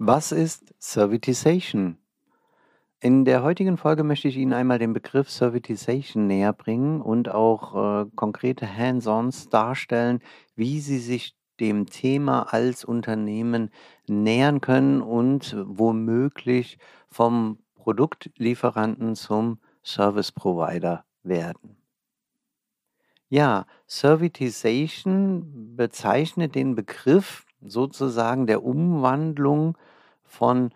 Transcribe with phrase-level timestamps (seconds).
[0.00, 1.98] Was ist Servitization?
[3.00, 8.04] In der heutigen Folge möchte ich Ihnen einmal den Begriff Servitization näher bringen und auch
[8.04, 10.20] äh, konkrete Hands-ons darstellen,
[10.54, 13.72] wie Sie sich dem Thema als Unternehmen
[14.06, 21.76] nähern können und womöglich vom Produktlieferanten zum Service Provider werden.
[23.28, 29.76] Ja, Servitization bezeichnet den Begriff sozusagen der Umwandlung
[30.24, 30.70] von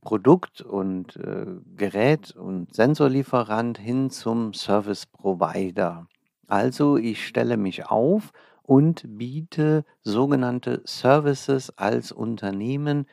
[0.00, 6.06] Produkt und äh, Gerät und Sensorlieferant hin zum Service Provider.
[6.48, 13.06] Also ich stelle mich auf und biete sogenannte Services als Unternehmen,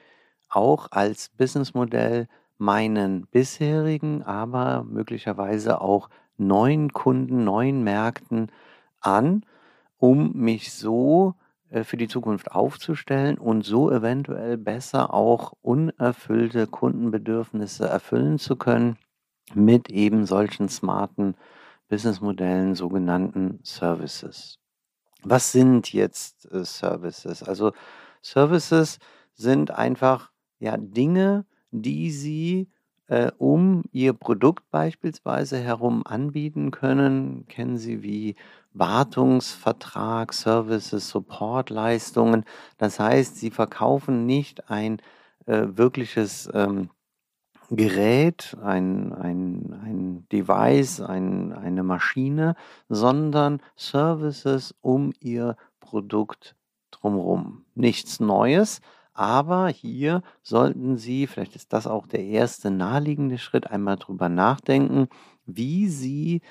[0.49, 2.27] auch als Businessmodell
[2.57, 8.51] meinen bisherigen, aber möglicherweise auch neuen Kunden, neuen Märkten
[8.99, 9.45] an,
[9.97, 11.48] um mich so äh,
[11.83, 18.97] für die Zukunft aufzustellen und so eventuell besser auch unerfüllte Kundenbedürfnisse erfüllen zu können
[19.53, 21.35] mit eben solchen smarten
[21.87, 24.59] Businessmodellen, sogenannten Services.
[25.23, 27.43] Was sind jetzt äh, Services?
[27.43, 27.73] Also
[28.21, 28.99] Services
[29.33, 32.69] sind einfach ja Dinge, die Sie
[33.09, 37.45] äh, um Ihr Produkt beispielsweise herum anbieten können.
[37.47, 38.35] Kennen Sie wie
[38.73, 42.45] Wartungsvertrag, Services, Supportleistungen.
[42.77, 45.01] Das heißt, Sie verkaufen nicht ein
[45.47, 46.91] äh, wirkliches ähm,
[47.71, 52.55] Gerät, ein, ein, ein Device, ein, eine Maschine,
[52.89, 56.55] sondern Services um Ihr Produkt
[56.91, 57.65] drumherum.
[57.75, 58.81] Nichts Neues,
[59.13, 65.07] aber hier sollten Sie, vielleicht ist das auch der erste naheliegende Schritt, einmal drüber nachdenken,
[65.45, 66.41] wie Sie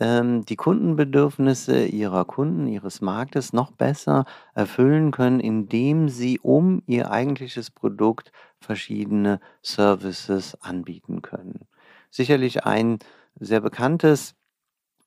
[0.00, 4.24] ähm, die Kundenbedürfnisse Ihrer Kunden, Ihres Marktes noch besser
[4.54, 11.66] erfüllen können, indem Sie um Ihr eigentliches Produkt verschiedene Services anbieten können.
[12.10, 12.98] Sicherlich ein
[13.40, 14.34] sehr bekanntes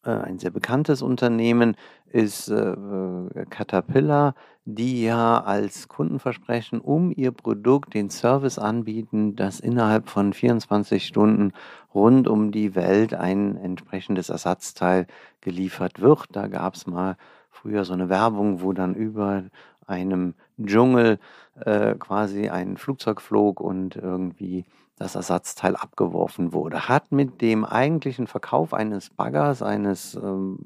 [0.10, 1.76] ein sehr bekanntes Unternehmen
[2.08, 4.36] ist äh, äh, Caterpillar,
[4.66, 11.54] die ja als Kundenversprechen um ihr Produkt den Service anbieten, dass innerhalb von 24 Stunden
[11.94, 15.08] rund um die Welt ein entsprechendes Ersatzteil
[15.42, 16.28] geliefert wird.
[16.32, 17.18] Da gab es mal
[17.50, 19.44] früher so eine Werbung, wo dann über
[19.88, 21.20] einem Dschungel
[21.60, 24.66] äh, quasi ein Flugzeug flog und irgendwie
[25.02, 26.88] das Ersatzteil abgeworfen wurde.
[26.88, 30.60] Hat mit dem eigentlichen Verkauf eines Baggers, eines ähm,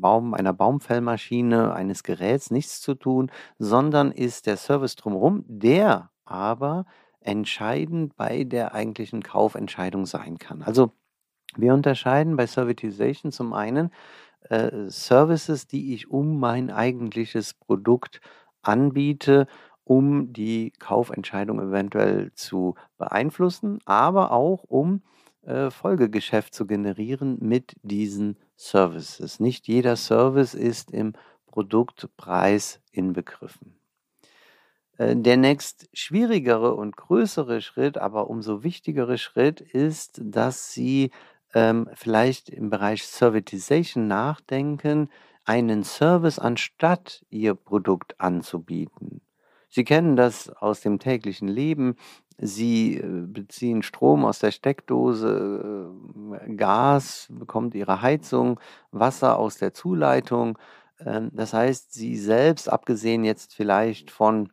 [0.00, 6.84] Baum, einer Baumfellmaschine, eines Geräts nichts zu tun, sondern ist der Service drumherum, der aber
[7.20, 10.62] entscheidend bei der eigentlichen Kaufentscheidung sein kann.
[10.62, 10.92] Also
[11.56, 13.90] wir unterscheiden bei Servitization zum einen
[14.50, 18.20] äh, Services, die ich um mein eigentliches Produkt
[18.60, 19.46] anbiete,
[19.88, 25.02] um die Kaufentscheidung eventuell zu beeinflussen, aber auch um
[25.46, 29.40] äh, Folgegeschäft zu generieren mit diesen Services.
[29.40, 31.14] Nicht jeder Service ist im
[31.46, 33.78] Produktpreis inbegriffen.
[34.98, 41.12] Äh, der nächst schwierigere und größere Schritt, aber umso wichtigere Schritt ist, dass Sie
[41.54, 45.08] ähm, vielleicht im Bereich Servitization nachdenken,
[45.46, 49.22] einen Service anstatt Ihr Produkt anzubieten.
[49.68, 51.96] Sie kennen das aus dem täglichen Leben.
[52.38, 55.92] Sie äh, beziehen Strom aus der Steckdose,
[56.46, 58.60] äh, Gas bekommt Ihre Heizung,
[58.92, 60.58] Wasser aus der Zuleitung.
[61.04, 64.50] Ähm, das heißt, Sie selbst, abgesehen jetzt vielleicht von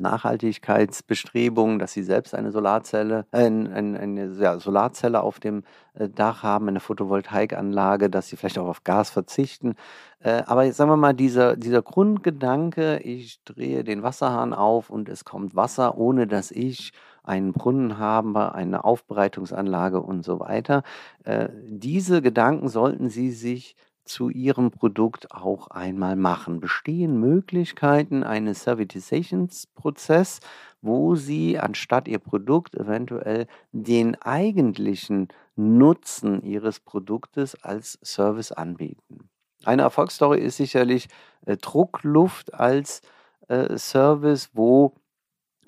[0.00, 5.62] Nachhaltigkeitsbestrebungen, dass sie selbst eine Solarzelle, äh, eine, eine ja, Solarzelle auf dem
[5.94, 9.74] äh, Dach haben, eine Photovoltaikanlage, dass sie vielleicht auch auf Gas verzichten.
[10.20, 15.08] Äh, aber jetzt sagen wir mal, dieser, dieser Grundgedanke, ich drehe den Wasserhahn auf und
[15.08, 16.92] es kommt Wasser, ohne dass ich
[17.22, 20.82] einen Brunnen habe, eine Aufbereitungsanlage und so weiter.
[21.24, 26.60] Äh, diese Gedanken sollten Sie sich zu Ihrem Produkt auch einmal machen?
[26.60, 30.40] Bestehen Möglichkeiten eines Servitizationsprozess,
[30.82, 39.28] wo Sie anstatt Ihr Produkt eventuell den eigentlichen Nutzen Ihres Produktes als Service anbieten?
[39.64, 41.08] Eine Erfolgsstory ist sicherlich
[41.44, 43.02] äh, Druckluft als
[43.48, 44.94] äh, Service, wo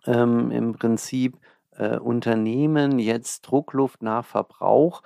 [0.06, 1.38] ähm, im Prinzip
[1.76, 5.02] äh, Unternehmen jetzt Druckluft nach Verbrauch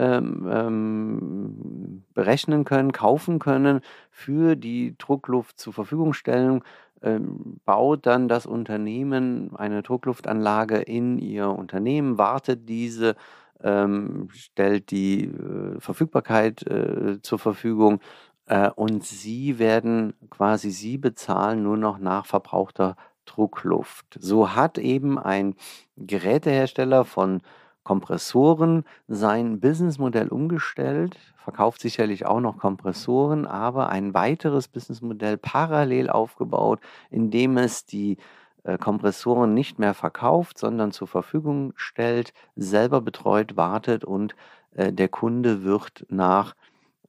[0.00, 6.62] ähm, ähm, berechnen können, kaufen können, für die Druckluft zur Verfügung stellen,
[7.02, 13.14] ähm, baut dann das Unternehmen eine Druckluftanlage in ihr Unternehmen, wartet diese,
[13.62, 18.00] ähm, stellt die äh, Verfügbarkeit äh, zur Verfügung
[18.46, 24.18] äh, und sie werden quasi, sie bezahlen nur noch nach verbrauchter Druckluft.
[24.18, 25.54] So hat eben ein
[25.96, 27.42] Gerätehersteller von
[27.90, 36.78] Kompressoren sein Businessmodell umgestellt, verkauft sicherlich auch noch Kompressoren, aber ein weiteres Businessmodell parallel aufgebaut,
[37.10, 38.16] in dem es die
[38.62, 44.36] äh, Kompressoren nicht mehr verkauft, sondern zur Verfügung stellt, selber betreut, wartet und
[44.76, 46.54] äh, der Kunde wird nach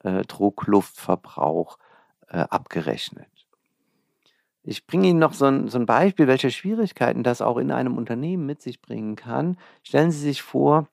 [0.04, 1.78] äh, Druckluftverbrauch
[2.28, 3.31] abgerechnet.
[4.63, 7.98] Ich bringe Ihnen noch so ein, so ein Beispiel, welche Schwierigkeiten das auch in einem
[7.98, 9.58] Unternehmen mit sich bringen kann.
[9.84, 10.88] Stellen Sie sich vor,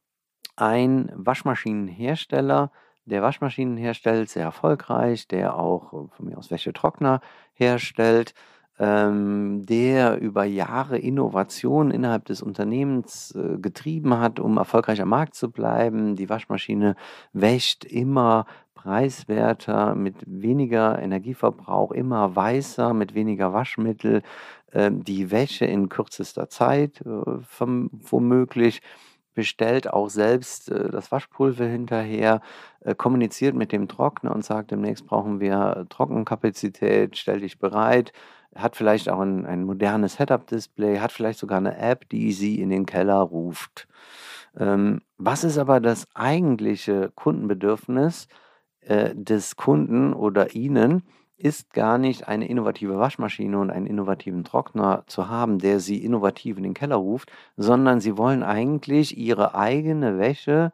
[0.56, 2.72] ein Waschmaschinenhersteller,
[3.04, 7.20] der Waschmaschinen herstellt, sehr erfolgreich, der auch äh, von mir aus Wäschetrockner
[7.54, 8.34] herstellt,
[8.78, 15.34] ähm, der über Jahre Innovation innerhalb des Unternehmens äh, getrieben hat, um erfolgreich am Markt
[15.34, 16.16] zu bleiben.
[16.16, 16.94] Die Waschmaschine
[17.32, 18.46] wäscht immer
[18.78, 24.22] preiswerter, mit weniger Energieverbrauch, immer weißer, mit weniger Waschmittel,
[24.70, 28.80] äh, die Wäsche in kürzester Zeit äh, womöglich
[29.34, 32.40] bestellt auch selbst äh, das Waschpulver hinterher,
[32.80, 38.12] äh, kommuniziert mit dem Trockner und sagt, demnächst brauchen wir Trockenkapazität, stell dich bereit,
[38.54, 42.70] hat vielleicht auch ein, ein modernes Setup-Display, hat vielleicht sogar eine App, die sie in
[42.70, 43.88] den Keller ruft.
[44.56, 48.28] Ähm, was ist aber das eigentliche Kundenbedürfnis?
[48.88, 51.02] Äh, des Kunden oder Ihnen
[51.36, 56.56] ist gar nicht eine innovative Waschmaschine und einen innovativen Trockner zu haben, der Sie innovativ
[56.56, 60.72] in den Keller ruft, sondern Sie wollen eigentlich Ihre eigene Wäsche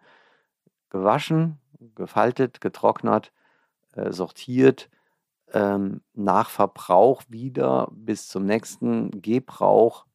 [0.90, 1.58] gewaschen,
[1.96, 3.32] gefaltet, getrocknet,
[3.94, 4.90] äh, sortiert,
[5.52, 10.06] ähm, nach Verbrauch wieder bis zum nächsten Gebrauch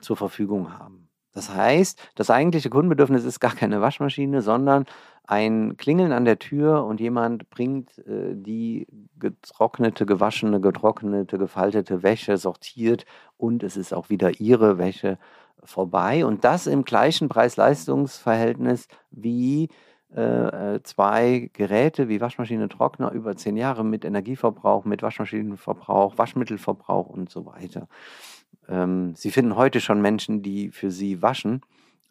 [0.00, 1.05] zur Verfügung haben.
[1.36, 4.86] Das heißt, das eigentliche Kundenbedürfnis ist gar keine Waschmaschine, sondern
[5.26, 8.86] ein Klingeln an der Tür und jemand bringt äh, die
[9.18, 13.04] getrocknete, gewaschene, getrocknete, gefaltete Wäsche sortiert
[13.36, 15.18] und es ist auch wieder ihre Wäsche
[15.62, 16.24] vorbei.
[16.24, 19.68] Und das im gleichen Preis-Leistungs-Verhältnis wie
[20.16, 27.10] äh, äh zwei Geräte wie Waschmaschine, Trockner über zehn Jahre mit Energieverbrauch, mit Waschmaschinenverbrauch, Waschmittelverbrauch
[27.10, 27.88] und so weiter.
[28.68, 31.62] Ähm, sie finden heute schon Menschen, die für sie waschen,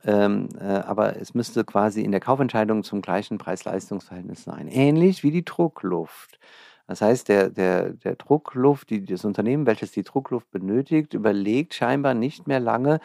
[0.06, 4.68] ähm, äh, aber es müsste quasi in der Kaufentscheidung zum gleichen Preis-Leistungs-Verhältnis sein.
[4.68, 6.40] Ähnlich wie die Druckluft.
[6.88, 12.14] Das heißt, der, der, der Druckluft, die, das Unternehmen, welches die Druckluft benötigt, überlegt scheinbar
[12.14, 13.00] nicht mehr lange,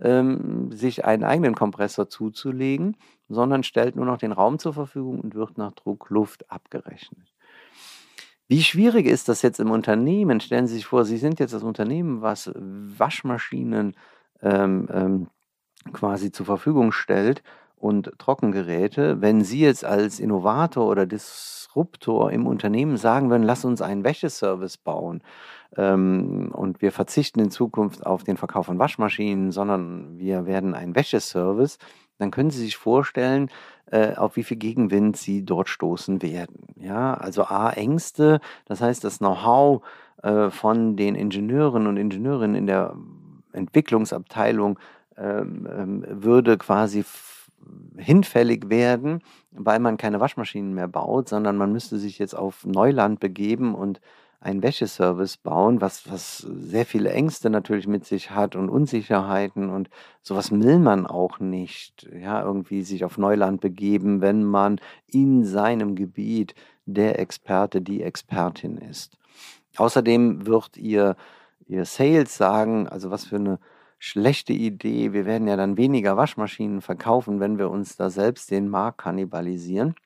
[0.00, 2.96] ähm, sich einen eigenen Kompressor zuzulegen,
[3.28, 7.35] sondern stellt nur noch den Raum zur Verfügung und wird nach Druckluft abgerechnet.
[8.48, 10.40] Wie schwierig ist das jetzt im Unternehmen?
[10.40, 13.96] Stellen Sie sich vor, Sie sind jetzt das Unternehmen, was Waschmaschinen
[14.40, 15.26] ähm, ähm,
[15.92, 17.42] quasi zur Verfügung stellt
[17.74, 19.20] und Trockengeräte.
[19.20, 24.78] Wenn Sie jetzt als Innovator oder Disruptor im Unternehmen sagen würden, lass uns einen Wäscheservice
[24.78, 25.22] bauen
[25.76, 30.94] ähm, und wir verzichten in Zukunft auf den Verkauf von Waschmaschinen, sondern wir werden ein
[30.94, 31.78] Wäscheservice,
[32.18, 33.50] dann können Sie sich vorstellen,
[34.16, 36.66] auf wie viel Gegenwind Sie dort stoßen werden.
[36.76, 39.82] Ja, also A, Ängste, das heißt, das Know-how
[40.22, 42.96] äh, von den Ingenieuren und Ingenieurinnen in der
[43.52, 44.78] Entwicklungsabteilung
[45.16, 47.04] ähm, ähm, würde quasi
[47.96, 53.20] hinfällig werden, weil man keine Waschmaschinen mehr baut, sondern man müsste sich jetzt auf Neuland
[53.20, 54.00] begeben und
[54.46, 59.90] einen Wäscheservice bauen, was, was sehr viele Ängste natürlich mit sich hat und Unsicherheiten und
[60.22, 65.96] sowas will man auch nicht, ja, irgendwie sich auf Neuland begeben, wenn man in seinem
[65.96, 69.18] Gebiet der Experte, die Expertin ist.
[69.76, 71.16] Außerdem wird ihr,
[71.66, 73.58] ihr Sales sagen, also was für eine
[73.98, 78.68] schlechte Idee, wir werden ja dann weniger Waschmaschinen verkaufen, wenn wir uns da selbst den
[78.68, 79.96] Markt kannibalisieren.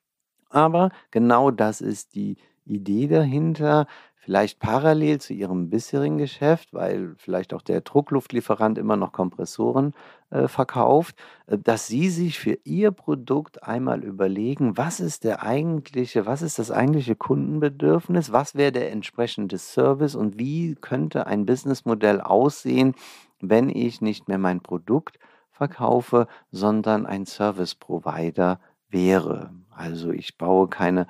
[0.48, 3.86] Aber genau das ist die Idee dahinter
[4.20, 9.94] vielleicht parallel zu ihrem bisherigen Geschäft, weil vielleicht auch der Druckluftlieferant immer noch Kompressoren
[10.28, 16.26] äh, verkauft, äh, dass sie sich für ihr Produkt einmal überlegen, was ist der eigentliche,
[16.26, 22.20] was ist das eigentliche Kundenbedürfnis, was wäre der entsprechende Service und wie könnte ein Businessmodell
[22.20, 22.94] aussehen,
[23.40, 25.18] wenn ich nicht mehr mein Produkt
[25.50, 28.60] verkaufe, sondern ein Service Provider
[28.90, 29.50] wäre.
[29.70, 31.06] Also ich baue keine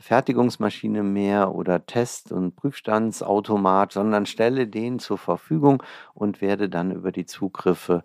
[0.00, 5.82] Fertigungsmaschine mehr oder Test- und Prüfstandsautomat, sondern stelle den zur Verfügung
[6.14, 8.02] und werde dann über die Zugriffe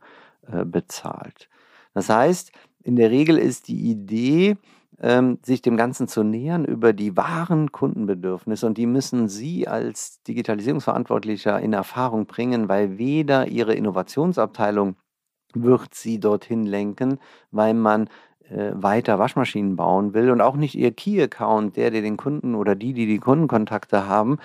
[0.51, 1.49] äh, bezahlt.
[1.93, 2.51] Das heißt,
[2.83, 4.57] in der Regel ist die Idee,
[4.99, 10.21] ähm, sich dem Ganzen zu nähern über die wahren Kundenbedürfnisse und die müssen Sie als
[10.23, 14.95] Digitalisierungsverantwortlicher in Erfahrung bringen, weil weder Ihre Innovationsabteilung
[15.53, 17.19] wird Sie dorthin lenken,
[17.51, 18.09] weil man
[18.49, 22.93] weiter Waschmaschinen bauen will und auch nicht ihr Key-Account, der, der den Kunden oder die,
[22.93, 24.37] die die Kundenkontakte haben,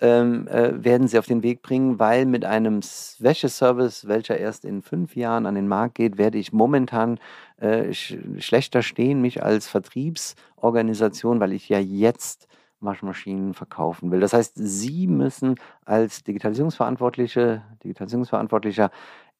[0.00, 2.80] ähm, äh, werden sie auf den Weg bringen, weil mit einem
[3.18, 7.18] Wäscheservice, welcher erst in fünf Jahren an den Markt geht, werde ich momentan
[7.58, 12.48] äh, sch schlechter stehen, mich als Vertriebsorganisation, weil ich ja jetzt
[12.80, 14.20] Waschmaschinen verkaufen will.
[14.20, 18.90] Das heißt, Sie müssen als Digitalisierungsverantwortliche, Digitalisierungsverantwortlicher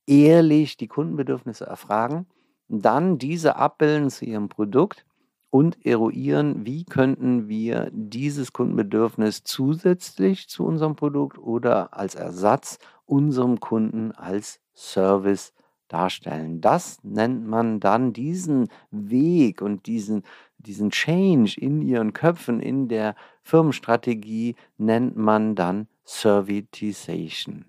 [0.07, 2.27] ehrlich die Kundenbedürfnisse erfragen
[2.69, 5.05] dann diese abbilden zu ihrem Produkt
[5.51, 13.61] und eruieren, wie könnten wir dieses Kundenbedürfnis zusätzlich zu unserem Produkt oder als Ersatz unserem
[13.61, 15.55] Kunden als Service
[15.89, 16.61] darstellen.
[16.61, 20.25] Das nennt man dann diesen Weg und diesen,
[20.59, 27.65] diesen Change in ihren Köpfen, in der Firmenstrategie, nennt man dann Servitization.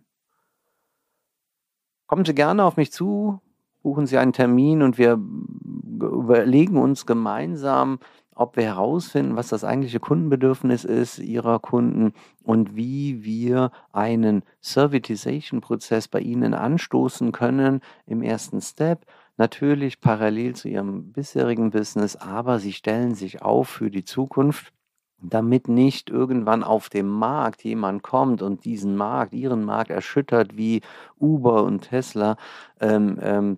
[2.07, 3.41] Kommen Sie gerne auf mich zu,
[3.87, 7.99] buchen Sie einen Termin und wir überlegen uns gemeinsam,
[8.35, 12.11] ob wir herausfinden, was das eigentliche Kundenbedürfnis ist Ihrer Kunden
[12.43, 19.05] und wie wir einen Servitization-Prozess bei Ihnen anstoßen können im ersten Step.
[19.37, 24.73] Natürlich parallel zu Ihrem bisherigen Business, aber Sie stellen sich auf für die Zukunft
[25.19, 30.81] damit nicht irgendwann auf dem Markt jemand kommt und diesen Markt, ihren Markt erschüttert wie
[31.19, 32.37] Uber und Tesla,
[32.79, 33.57] ähm, ähm,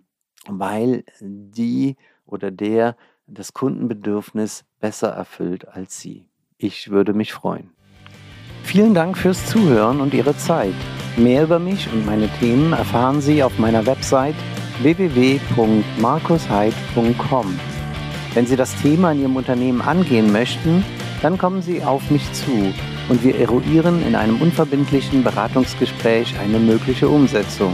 [0.52, 2.96] weil die oder der
[3.28, 6.30] das Kundenbedürfnis besser erfüllt als Sie.
[6.58, 7.72] Ich würde mich freuen.
[8.64, 10.76] Vielen Dank fürs Zuhören und Ihre Zeit.
[11.18, 14.36] Mehr über mich und meine Themen erfahren Sie auf meiner Website
[14.82, 17.60] www.markusheid.com.
[18.34, 20.86] Wenn Sie das Thema in Ihrem Unternehmen angehen möchten,
[21.22, 22.74] dann kommen Sie auf mich zu
[23.10, 27.74] und wir eruieren in einem unverbindlichen Beratungsgespräch eine mögliche Umsetzung.